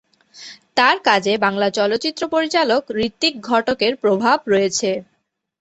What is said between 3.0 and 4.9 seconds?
ঋত্বিক ঘটকের প্রভাব রয়েছে।